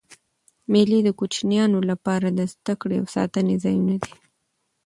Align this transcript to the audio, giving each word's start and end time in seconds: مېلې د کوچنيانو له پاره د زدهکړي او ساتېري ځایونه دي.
مېلې 0.71 0.99
د 1.03 1.09
کوچنيانو 1.19 1.77
له 1.89 1.95
پاره 2.05 2.29
د 2.33 2.39
زدهکړي 2.51 2.95
او 3.01 3.07
ساتېري 3.15 3.55
ځایونه 3.63 3.95
دي. 4.03 4.13